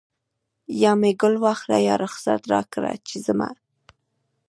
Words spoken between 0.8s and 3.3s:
یا مې ګل واخله یا رخصت راکړه چې